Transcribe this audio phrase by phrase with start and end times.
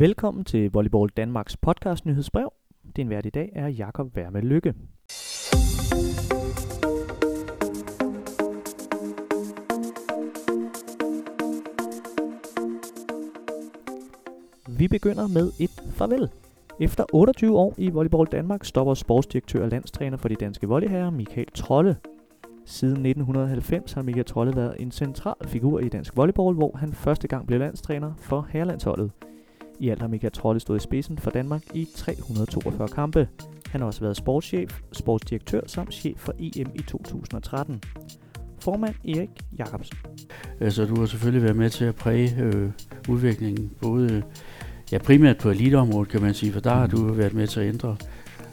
[0.00, 2.52] Velkommen til Volleyball Danmarks podcast nyhedsbrev.
[2.96, 4.74] Din vært i dag er Jakob Værme Lykke.
[14.78, 16.28] Vi begynder med et farvel.
[16.80, 21.50] Efter 28 år i Volleyball Danmark stopper sportsdirektør og landstræner for de danske volleyherrer Michael
[21.54, 21.96] Trolle.
[22.64, 27.28] Siden 1990 har Michael Trolle været en central figur i dansk volleyball, hvor han første
[27.28, 29.10] gang blev landstræner for herrelandsholdet.
[29.80, 33.28] I alt har Michael Trolle stået i spidsen for Danmark i 342 kampe.
[33.66, 37.82] Han har også været sportschef, sportsdirektør samt chef for EM i 2013.
[38.60, 39.98] Formand Erik Jacobsen.
[40.60, 42.70] Altså, du har selvfølgelig været med til at præge øh,
[43.08, 44.22] udviklingen, både
[44.92, 47.68] ja, primært på eliteområdet, kan man sige, for der har du været med til at
[47.68, 47.96] ændre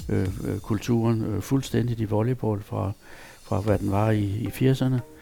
[0.10, 2.92] øh, øh kulturen øh, fuldstændigt i volleyball fra,
[3.44, 5.15] fra hvad den var i, i 80'erne.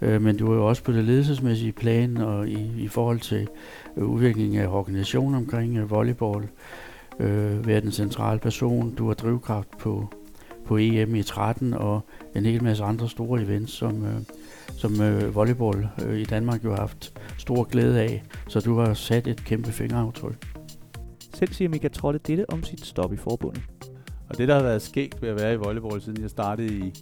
[0.00, 3.48] Øh, men du er jo også på det ledelsesmæssige plan og i, i forhold til
[3.96, 6.48] øh, udviklingen af organisationen omkring øh, volleyball,
[7.20, 8.94] øh, været en central person.
[8.94, 10.08] Du har drivkraft på,
[10.64, 12.00] på EM i 13 og
[12.34, 14.20] en hel masse andre store events, som, øh,
[14.76, 18.22] som øh, volleyball øh, i Danmark jo har haft stor glæde af.
[18.48, 20.46] Så du har sat et kæmpe fingeraftryk.
[21.34, 23.62] Selv siger Mika Trolle dette om sit stop i forbundet.
[24.28, 26.92] Og det, der har været skægt ved at være i volleyball, siden jeg startede i,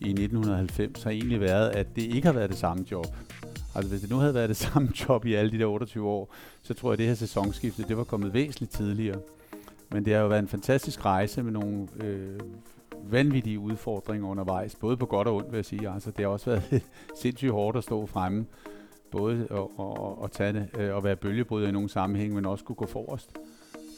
[0.00, 3.06] i 1990, har egentlig været, at det ikke har været det samme job.
[3.74, 6.34] Altså hvis det nu havde været det samme job i alle de der 28 år,
[6.62, 9.18] så tror jeg, at det her sæsonskifte, det var kommet væsentligt tidligere.
[9.92, 12.40] Men det har jo været en fantastisk rejse med nogle øh,
[13.02, 15.90] vanvittige udfordringer undervejs, både på godt og ondt, vil jeg sige.
[15.90, 16.82] Altså, det har også været
[17.22, 18.46] sindssygt hårdt at stå fremme,
[19.10, 22.64] både at, at, at tage det øh, og være bølgebryder i nogle sammenhæng, men også
[22.64, 23.30] kunne gå forrest.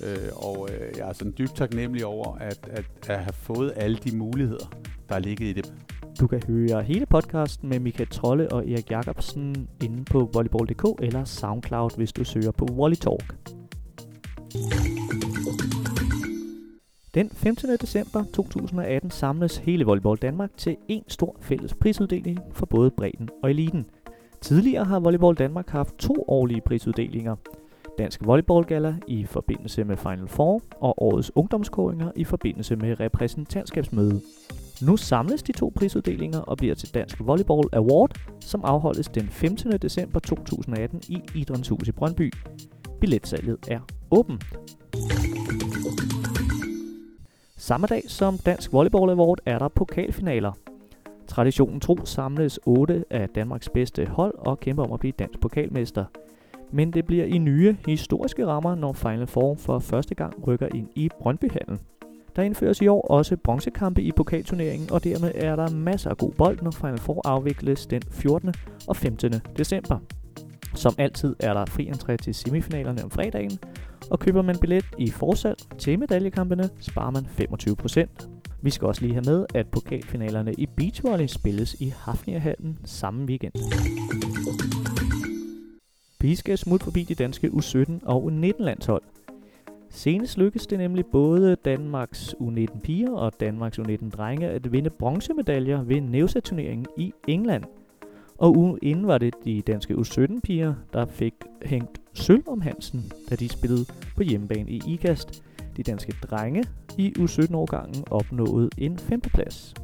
[0.02, 3.96] Øh, og øh, jeg er sådan dybt taknemmelig over at, at, at have fået alle
[3.96, 4.70] de muligheder,
[5.08, 5.74] der er ligget i det.
[6.20, 11.24] Du kan høre hele podcasten med Michael Trolle og Erik Jacobsen inde på volleyball.dk eller
[11.24, 13.36] SoundCloud, hvis du søger på Volley Talk.
[17.14, 17.76] Den 15.
[17.80, 23.50] december 2018 samles hele Volleyball Danmark til en stor fælles prisuddeling for både bredden og
[23.50, 23.86] eliten.
[24.40, 27.36] Tidligere har Volleyball Danmark haft to årlige prisuddelinger.
[27.98, 34.20] Dansk Volleyball Gala i forbindelse med Final Four og årets ungdomskåringer i forbindelse med repræsentantskabsmøde.
[34.82, 38.10] Nu samles de to prisuddelinger og bliver til Dansk Volleyball Award,
[38.40, 39.78] som afholdes den 15.
[39.78, 42.32] december 2018 i Idrætshus i Brøndby.
[43.00, 44.44] Billetsalget er åbent.
[47.56, 50.52] Samme dag som Dansk Volleyball Award er der pokalfinaler.
[51.26, 56.04] Traditionen tro samles 8 af Danmarks bedste hold og kæmper om at blive dansk pokalmester.
[56.72, 60.88] Men det bliver i nye historiske rammer, når Final Four for første gang rykker ind
[60.96, 61.80] i Brøndbyhallen.
[62.36, 66.32] Der indføres i år også bronzekampe i pokalturneringen, og dermed er der masser af god
[66.32, 68.54] bold, når Final Four afvikles den 14.
[68.88, 69.32] og 15.
[69.58, 69.98] december.
[70.74, 73.58] Som altid er der fri entré til semifinalerne om fredagen,
[74.10, 77.26] og køber man billet i forsalg til medaljekampene, sparer man
[78.26, 78.28] 25%.
[78.62, 83.52] Vi skal også lige have med, at pokalfinalerne i beachvolley spilles i Hafnirhallen samme weekend.
[86.22, 89.02] Vi skal smutte forbi de danske U17 og U19 landshold.
[89.90, 95.82] Senest lykkedes det nemlig både Danmarks U19 piger og Danmarks U19 drenge at vinde bronzemedaljer
[95.82, 97.64] ved Nevsa-turneringen i England.
[98.38, 103.12] Og ugen inden var det de danske U17 piger, der fik hængt sølv om Hansen,
[103.30, 103.84] da de spillede
[104.16, 105.42] på hjemmebane i IKAST.
[105.76, 106.64] De danske drenge
[106.98, 109.74] i U17-årgangen opnåede en femteplads.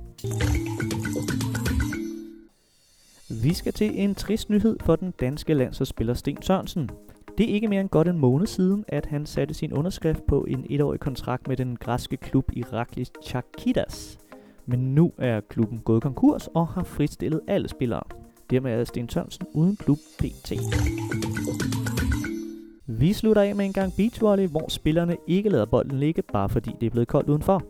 [3.43, 6.91] Vi skal til en trist nyhed for den danske landsholdsspiller Sten Sørensen.
[7.39, 10.45] Det er ikke mere end godt en måned siden, at han satte sin underskrift på
[10.45, 14.19] en etårig kontrakt med den græske klub Iraklis Chakidas.
[14.67, 18.03] Men nu er klubben gået konkurs og har fritstillet alle spillere.
[18.51, 20.53] Dermed er Sten Sørensen uden klub PT.
[22.87, 26.71] Vi slutter af med en gang beachvolley, hvor spillerne ikke lader bolden ligge, bare fordi
[26.81, 27.63] det er blevet koldt udenfor.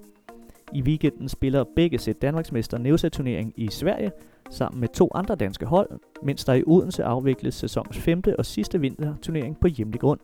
[0.73, 4.12] I weekenden spiller begge sæt Danmarksmester Nevsa-turnering i Sverige,
[4.51, 5.91] sammen med to andre danske hold,
[6.23, 10.21] mens der i Odense afvikles sæsonens femte og sidste vinterturnering på hjemlig grund.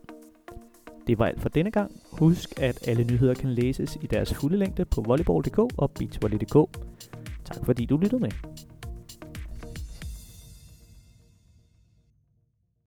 [1.07, 1.93] Det var alt for denne gang.
[2.13, 6.79] Husk, at alle nyheder kan læses i deres fulde længde på volleyball.dk og beachvolley.dk.
[7.45, 8.31] Tak fordi du lyttede med.